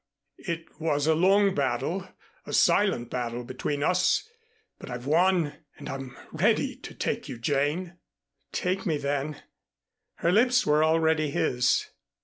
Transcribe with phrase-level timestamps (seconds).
[0.39, 2.07] It was a long battle,
[2.47, 4.27] a silent battle between us,
[4.79, 5.53] but I've won.
[5.77, 7.97] And I'm ready to take you, Jane."
[8.51, 9.43] "Take me, then."
[10.15, 11.85] Her lips were already his.